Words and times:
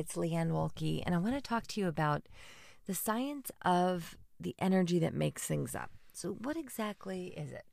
it's 0.00 0.14
Leanne 0.14 0.50
Wolke, 0.50 1.02
and 1.04 1.14
I 1.14 1.18
want 1.18 1.34
to 1.34 1.42
talk 1.42 1.66
to 1.68 1.80
you 1.80 1.86
about 1.86 2.22
the 2.86 2.94
science 2.94 3.50
of 3.62 4.16
the 4.40 4.56
energy 4.58 4.98
that 4.98 5.12
makes 5.12 5.46
things 5.46 5.74
up. 5.74 5.90
So, 6.10 6.30
what 6.30 6.56
exactly 6.56 7.34
is 7.36 7.52
it? 7.52 7.66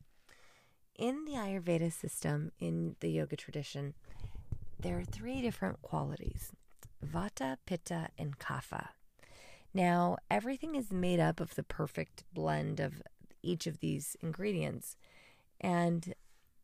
In 0.99 1.23
the 1.23 1.33
Ayurveda 1.33 1.91
system, 1.91 2.51
in 2.59 2.97
the 2.99 3.09
yoga 3.09 3.37
tradition, 3.37 3.93
there 4.77 4.99
are 4.99 5.05
three 5.05 5.41
different 5.41 5.81
qualities 5.81 6.51
Vata, 7.03 7.55
Pitta, 7.65 8.09
and 8.17 8.37
Kapha. 8.37 8.89
Now, 9.73 10.17
everything 10.29 10.75
is 10.75 10.91
made 10.91 11.21
up 11.21 11.39
of 11.39 11.55
the 11.55 11.63
perfect 11.63 12.25
blend 12.33 12.81
of 12.81 13.01
each 13.41 13.67
of 13.67 13.79
these 13.79 14.17
ingredients, 14.19 14.97
and 15.61 16.13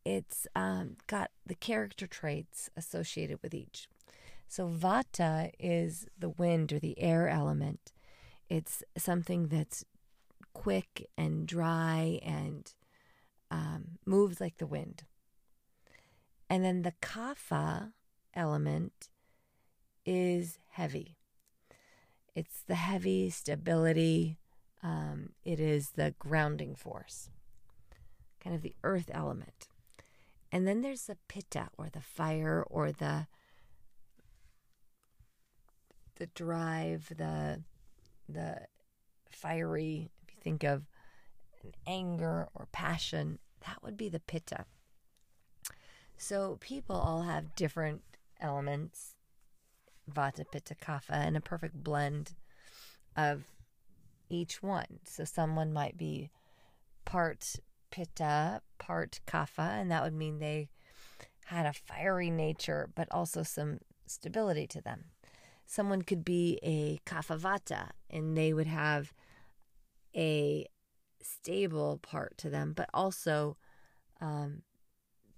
it's 0.04 0.46
um, 0.54 0.98
got 1.06 1.30
the 1.46 1.54
character 1.54 2.06
traits 2.06 2.68
associated 2.76 3.38
with 3.42 3.54
each. 3.54 3.88
So, 4.48 4.68
Vata 4.68 5.50
is 5.58 6.06
the 6.18 6.28
wind 6.28 6.72
or 6.72 6.78
the 6.78 6.98
air 7.00 7.28
element. 7.28 7.92
It's 8.48 8.82
something 8.96 9.48
that's 9.48 9.84
quick 10.52 11.08
and 11.18 11.46
dry 11.46 12.20
and 12.22 12.72
um, 13.50 13.98
moves 14.06 14.40
like 14.40 14.58
the 14.58 14.66
wind. 14.66 15.04
And 16.48 16.64
then 16.64 16.82
the 16.82 16.94
Kapha 17.02 17.92
element 18.34 19.08
is 20.04 20.58
heavy. 20.70 21.16
It's 22.34 22.62
the 22.66 22.74
heavy 22.74 23.30
stability, 23.30 24.38
um, 24.82 25.30
it 25.44 25.60
is 25.60 25.90
the 25.90 26.14
grounding 26.18 26.74
force, 26.74 27.30
kind 28.42 28.54
of 28.54 28.62
the 28.62 28.74
earth 28.82 29.10
element. 29.12 29.68
And 30.50 30.66
then 30.66 30.82
there's 30.82 31.06
the 31.06 31.16
pitta 31.28 31.68
or 31.78 31.88
the 31.90 32.00
fire 32.00 32.64
or 32.68 32.92
the 32.92 33.28
the 36.16 36.26
drive, 36.26 37.12
the 37.16 37.62
the 38.28 38.60
fiery, 39.30 40.10
if 40.22 40.34
you 40.34 40.40
think 40.42 40.64
of 40.64 40.86
an 41.62 41.72
anger 41.86 42.48
or 42.54 42.68
passion, 42.72 43.38
that 43.66 43.82
would 43.82 43.96
be 43.96 44.08
the 44.08 44.20
pitta. 44.20 44.64
So 46.16 46.58
people 46.60 46.96
all 46.96 47.22
have 47.22 47.54
different 47.56 48.02
elements, 48.40 49.16
vata, 50.10 50.44
pitta, 50.50 50.74
kapha, 50.74 51.12
and 51.12 51.36
a 51.36 51.40
perfect 51.40 51.82
blend 51.82 52.34
of 53.16 53.44
each 54.28 54.62
one. 54.62 55.00
So 55.04 55.24
someone 55.24 55.72
might 55.72 55.96
be 55.96 56.30
part 57.04 57.56
pitta, 57.90 58.62
part 58.78 59.20
kapha, 59.26 59.80
and 59.80 59.90
that 59.90 60.02
would 60.02 60.14
mean 60.14 60.38
they 60.38 60.68
had 61.46 61.66
a 61.66 61.72
fiery 61.72 62.30
nature, 62.30 62.90
but 62.94 63.08
also 63.10 63.42
some 63.42 63.80
stability 64.06 64.66
to 64.68 64.80
them. 64.80 65.04
Someone 65.66 66.02
could 66.02 66.24
be 66.24 66.58
a 66.62 66.98
kapha 67.06 67.38
vata, 67.38 67.90
and 68.10 68.36
they 68.36 68.52
would 68.52 68.66
have 68.66 69.12
a 70.14 70.66
stable 71.20 71.98
part 72.02 72.36
to 72.38 72.50
them, 72.50 72.72
but 72.74 72.88
also 72.92 73.56
um, 74.20 74.62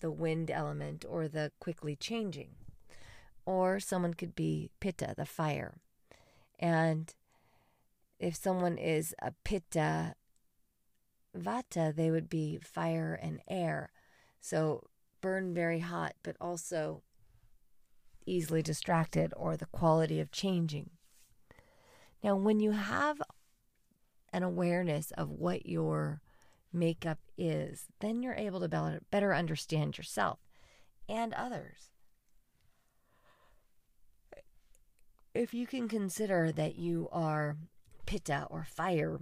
the 0.01 0.11
wind 0.11 0.51
element 0.51 1.05
or 1.09 1.29
the 1.29 1.53
quickly 1.61 1.97
changing. 1.97 2.51
Or 3.45 3.79
someone 3.79 4.15
could 4.15 4.35
be 4.35 4.71
pitta, 4.81 5.15
the 5.17 5.25
fire. 5.25 5.79
And 6.59 7.15
if 8.19 8.35
someone 8.35 8.77
is 8.77 9.15
a 9.23 9.33
pitta 9.45 10.15
vata, 11.37 11.95
they 11.95 12.11
would 12.11 12.29
be 12.29 12.59
fire 12.59 13.19
and 13.21 13.41
air. 13.49 13.93
So 14.41 14.89
burn 15.21 15.55
very 15.55 15.81
hot, 15.81 16.15
but 16.23 16.37
also 16.41 17.03
easily 18.27 18.63
distracted 18.63 19.33
or 19.37 19.57
the 19.57 19.67
quality 19.67 20.21
of 20.21 20.31
changing. 20.31 20.91
Now, 22.23 22.37
when 22.37 22.61
you 22.61 22.73
have 22.73 23.23
an 24.33 24.43
awareness 24.43 25.13
of 25.13 25.31
what 25.31 25.67
your 25.67 26.21
makeup 26.73 27.19
is, 27.39 27.87
then 28.01 28.23
you're 28.23 28.35
able 28.35 28.61
to 28.61 29.01
better 29.11 29.35
understand 29.35 29.97
yourself 29.97 30.39
and 31.09 31.33
others. 31.35 31.91
If 35.35 35.55
you 35.55 35.67
can 35.67 35.89
consider 35.89 36.51
that 36.53 36.77
you 36.77 37.09
are 37.13 37.57
pitta 38.07 38.47
or 38.51 38.65
fire 38.65 39.21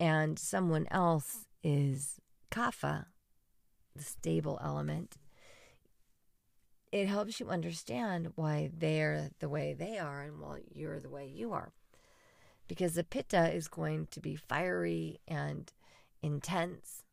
and 0.00 0.38
someone 0.38 0.86
else 0.90 1.46
is 1.62 2.20
kapha, 2.50 3.06
the 3.94 4.02
stable 4.02 4.60
element, 4.62 5.16
it 6.90 7.06
helps 7.06 7.38
you 7.38 7.48
understand 7.48 8.32
why 8.34 8.70
they're 8.76 9.30
the 9.40 9.48
way 9.48 9.74
they 9.74 9.98
are 9.98 10.22
and 10.22 10.40
why 10.40 10.60
you're 10.72 11.00
the 11.00 11.10
way 11.10 11.26
you 11.26 11.52
are. 11.52 11.72
Because 12.66 12.94
the 12.94 13.04
pitta 13.04 13.54
is 13.54 13.68
going 13.68 14.08
to 14.10 14.20
be 14.20 14.36
fiery 14.36 15.20
and 15.26 15.72
intense, 16.22 17.04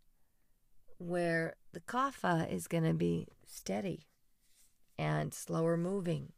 where 0.97 1.55
the 1.73 1.79
kapha 1.81 2.51
is 2.51 2.67
going 2.67 2.83
to 2.83 2.93
be 2.93 3.27
steady 3.45 4.05
and 4.97 5.33
slower 5.33 5.77
moving. 5.77 6.31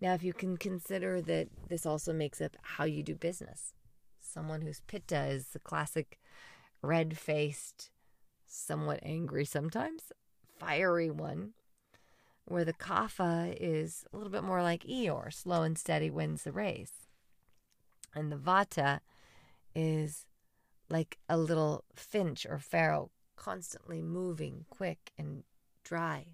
Now, 0.00 0.14
if 0.14 0.22
you 0.22 0.32
can 0.32 0.56
consider 0.56 1.22
that 1.22 1.48
this 1.68 1.86
also 1.86 2.12
makes 2.12 2.40
up 2.40 2.56
how 2.62 2.84
you 2.84 3.02
do 3.02 3.14
business, 3.14 3.72
someone 4.20 4.62
whose 4.62 4.82
pitta 4.86 5.26
is 5.26 5.48
the 5.48 5.58
classic 5.58 6.18
red 6.82 7.16
faced, 7.16 7.90
somewhat 8.46 9.00
angry 9.02 9.44
sometimes, 9.44 10.12
fiery 10.58 11.10
one, 11.10 11.52
where 12.46 12.64
the 12.64 12.72
kapha 12.72 13.56
is 13.60 14.04
a 14.12 14.16
little 14.16 14.32
bit 14.32 14.44
more 14.44 14.62
like 14.62 14.84
Eeyore, 14.84 15.32
slow 15.32 15.62
and 15.62 15.76
steady 15.76 16.10
wins 16.10 16.44
the 16.44 16.52
race. 16.52 17.08
And 18.14 18.32
the 18.32 18.36
vata 18.36 19.00
is 19.74 20.24
like 20.88 21.18
a 21.28 21.36
little 21.36 21.84
finch 21.94 22.46
or 22.48 22.58
pharaoh, 22.58 23.10
constantly 23.34 24.00
moving, 24.00 24.64
quick 24.70 25.12
and 25.18 25.42
dry. 25.84 26.26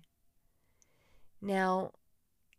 Now, 1.40 1.92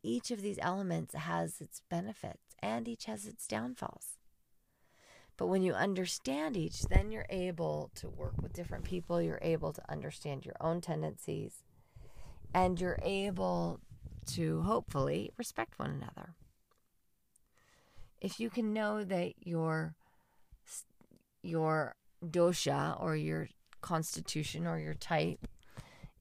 each 0.02 0.32
of 0.32 0.42
these 0.42 0.60
elements 0.62 1.14
has 1.14 1.62
its 1.62 1.82
benefits 1.90 2.56
and 2.60 2.88
each 2.88 3.06
has 3.06 3.26
its 3.26 3.48
downfalls. 3.48 4.18
But 5.38 5.48
when 5.48 5.62
you 5.62 5.74
understand 5.74 6.58
each, 6.58 6.84
then 6.84 7.12
you're 7.12 7.26
able 7.30 7.92
to 7.96 8.10
work 8.10 8.42
with 8.42 8.54
different 8.54 8.84
people. 8.84 9.22
You're 9.22 9.40
able 9.42 9.74
to 9.74 9.92
understand 9.92 10.46
your 10.46 10.56
own 10.60 10.82
tendencies 10.82 11.64
and 12.54 12.80
you're 12.80 13.00
able 13.02 13.80
to 14.26 14.62
hopefully 14.62 15.32
respect 15.38 15.80
one 15.80 15.90
another. 15.92 16.36
If 18.22 18.40
you 18.40 18.50
can 18.50 18.74
know 18.74 19.04
that 19.04 19.34
your 19.46 19.96
your 21.42 21.96
dosha 22.26 23.02
or 23.02 23.16
your 23.16 23.50
constitution 23.82 24.66
or 24.66 24.80
your 24.80 24.94
type 24.94 25.46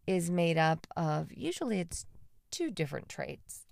is 0.07 0.31
made 0.31 0.59
up 0.59 0.87
of 0.97 1.33
usually 1.33 1.79
it's 1.79 2.07
two 2.51 2.71
different 2.71 3.09
traits, 3.09 3.67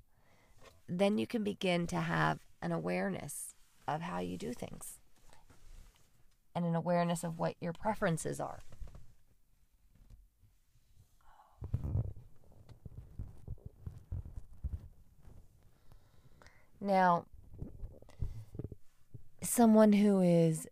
then 0.88 1.19
you 1.19 1.27
can 1.27 1.42
begin 1.42 1.87
to 1.88 1.97
have 1.97 2.38
an 2.62 2.71
awareness 2.71 3.54
of 3.88 4.03
how 4.03 4.21
you 4.21 4.37
do 4.37 4.53
things 4.53 5.00
and 6.54 6.65
an 6.65 6.75
awareness 6.75 7.25
of 7.25 7.38
what 7.38 7.54
your 7.60 7.72
preferences 7.72 8.41
are. 8.41 8.60
Now, 16.80 17.26
someone 19.42 19.92
who 19.94 20.20
is 20.20 20.66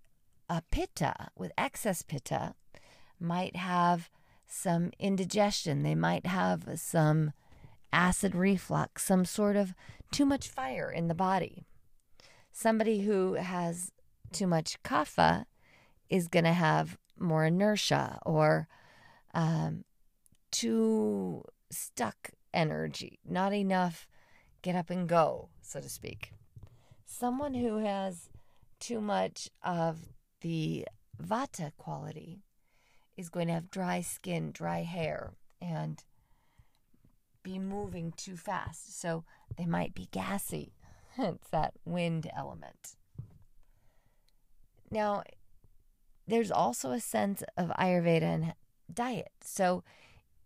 a 0.49 0.63
pitta 0.71 1.31
with 1.37 1.53
excess 1.59 2.03
pitta 2.03 2.55
might 3.21 3.57
have 3.57 4.09
some 4.47 4.91
indigestion. 4.99 5.83
They 5.83 5.95
might 5.95 6.27
have 6.27 6.65
some 6.77 7.33
acid 7.93 8.35
reflux, 8.35 9.05
some 9.05 9.25
sort 9.25 9.57
of 9.57 9.75
too 10.11 10.25
much 10.25 10.49
fire 10.49 10.91
in 10.91 11.09
the 11.09 11.15
body. 11.15 11.67
Somebody 12.53 13.01
who 13.03 13.35
has 13.35 13.93
too 14.33 14.47
much 14.47 14.83
kapha 14.83 15.45
is 16.09 16.29
going 16.29 16.45
to 16.45 16.53
have 16.53 16.97
more 17.19 17.45
inertia 17.45 18.19
or 18.25 18.69
um, 19.35 19.85
too 20.51 21.45
stuck 21.71 22.31
energy, 22.55 23.19
not 23.25 23.53
enough 23.53 24.07
get 24.63 24.75
up 24.75 24.91
and 24.91 25.09
go, 25.09 25.49
so 25.63 25.81
to 25.81 25.89
speak. 25.89 26.33
Someone 27.05 27.55
who 27.55 27.79
has 27.79 28.29
too 28.81 29.01
much 29.01 29.51
of 29.63 30.09
the 30.41 30.87
vata 31.21 31.73
quality 31.77 32.43
is 33.17 33.29
going 33.29 33.49
to 33.49 33.55
have 33.55 33.71
dry 33.71 34.01
skin, 34.01 34.53
dry 34.53 34.83
hair, 34.83 35.33
and 35.61 36.05
be 37.43 37.59
moving 37.59 38.13
too 38.17 38.37
fast. 38.37 39.01
So 39.01 39.25
they 39.57 39.67
might 39.67 39.95
be 39.95 40.09
gassy. 40.11 40.75
it's 41.19 41.49
that 41.49 41.75
wind 41.85 42.31
element. 42.37 42.97
Now, 44.91 45.23
there's 46.27 46.51
also 46.51 46.93
a 46.93 47.01
sense 47.01 47.43
of 47.57 47.71
Ayurveda 47.79 48.23
and 48.23 48.55
diet. 48.93 49.33
So 49.43 49.83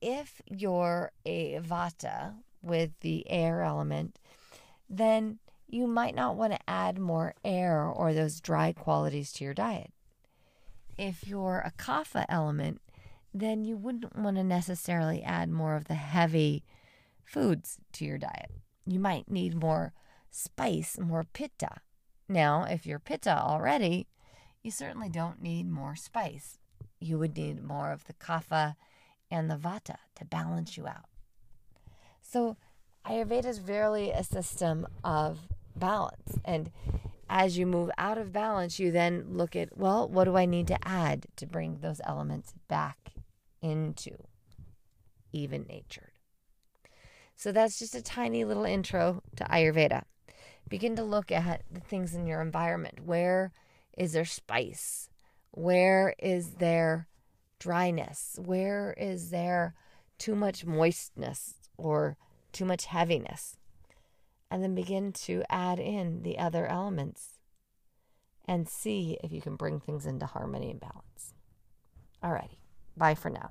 if 0.00 0.40
you're 0.46 1.12
a 1.24 1.60
vata, 1.60 2.34
with 2.62 2.90
the 3.00 3.28
air 3.30 3.62
element, 3.62 4.18
then 4.88 5.38
you 5.68 5.86
might 5.86 6.14
not 6.14 6.36
want 6.36 6.52
to 6.52 6.70
add 6.70 6.98
more 6.98 7.34
air 7.44 7.84
or 7.84 8.12
those 8.12 8.40
dry 8.40 8.72
qualities 8.72 9.32
to 9.32 9.44
your 9.44 9.54
diet. 9.54 9.90
If 10.98 11.26
you're 11.26 11.62
a 11.64 11.72
kapha 11.82 12.26
element, 12.28 12.80
then 13.32 13.64
you 13.64 13.76
wouldn't 13.76 14.16
want 14.16 14.36
to 14.36 14.44
necessarily 14.44 15.22
add 15.22 15.50
more 15.50 15.74
of 15.74 15.86
the 15.86 15.94
heavy 15.94 16.64
foods 17.24 17.78
to 17.92 18.04
your 18.04 18.18
diet. 18.18 18.50
You 18.86 19.00
might 19.00 19.30
need 19.30 19.54
more 19.54 19.94
spice, 20.30 20.98
more 20.98 21.24
pitta. 21.32 21.80
Now, 22.28 22.64
if 22.64 22.86
you're 22.86 22.98
pitta 22.98 23.38
already, 23.38 24.08
you 24.62 24.70
certainly 24.70 25.08
don't 25.08 25.42
need 25.42 25.68
more 25.68 25.96
spice. 25.96 26.58
You 27.00 27.18
would 27.18 27.36
need 27.36 27.64
more 27.64 27.90
of 27.92 28.04
the 28.04 28.12
kapha 28.12 28.76
and 29.30 29.50
the 29.50 29.56
vata 29.56 29.96
to 30.16 30.24
balance 30.24 30.76
you 30.76 30.86
out. 30.86 31.06
So, 32.32 32.56
Ayurveda 33.04 33.44
is 33.44 33.60
really 33.60 34.10
a 34.10 34.24
system 34.24 34.86
of 35.04 35.38
balance. 35.76 36.38
And 36.46 36.70
as 37.28 37.58
you 37.58 37.66
move 37.66 37.90
out 37.98 38.16
of 38.16 38.32
balance, 38.32 38.78
you 38.78 38.90
then 38.90 39.26
look 39.28 39.54
at, 39.54 39.76
well, 39.76 40.08
what 40.08 40.24
do 40.24 40.38
I 40.38 40.46
need 40.46 40.66
to 40.68 40.88
add 40.88 41.26
to 41.36 41.46
bring 41.46 41.80
those 41.82 42.00
elements 42.04 42.54
back 42.68 43.10
into 43.60 44.16
even 45.30 45.66
natured? 45.68 46.12
So 47.36 47.52
that's 47.52 47.78
just 47.78 47.94
a 47.94 48.02
tiny 48.02 48.46
little 48.46 48.64
intro 48.64 49.22
to 49.36 49.44
Ayurveda. 49.44 50.04
Begin 50.70 50.96
to 50.96 51.04
look 51.04 51.30
at 51.30 51.64
the 51.70 51.80
things 51.80 52.14
in 52.14 52.26
your 52.26 52.40
environment. 52.40 53.00
Where 53.04 53.52
is 53.98 54.12
there 54.14 54.24
spice? 54.24 55.10
Where 55.50 56.14
is 56.18 56.52
there 56.52 57.08
dryness? 57.58 58.38
Where 58.42 58.94
is 58.96 59.28
there 59.28 59.74
too 60.16 60.34
much 60.34 60.64
moistness 60.64 61.56
or 61.82 62.16
too 62.52 62.64
much 62.64 62.86
heaviness? 62.86 63.56
And 64.50 64.62
then 64.62 64.74
begin 64.74 65.12
to 65.12 65.42
add 65.48 65.78
in 65.78 66.22
the 66.22 66.38
other 66.38 66.66
elements 66.66 67.38
and 68.46 68.68
see 68.68 69.18
if 69.22 69.32
you 69.32 69.40
can 69.40 69.56
bring 69.56 69.80
things 69.80 70.04
into 70.04 70.26
harmony 70.26 70.70
and 70.70 70.80
balance. 70.80 71.34
Alrighty, 72.22 72.58
bye 72.96 73.14
for 73.14 73.30
now. 73.30 73.50